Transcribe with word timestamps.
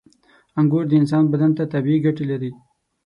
•انګور 0.59 0.85
د 0.89 0.93
انسان 1.01 1.23
بدن 1.31 1.51
ته 1.57 1.63
طبیعي 1.73 1.99
ګټې 2.05 2.25
لري. 2.31 2.51